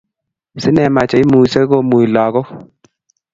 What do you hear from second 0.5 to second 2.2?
Sinema che imuisei komui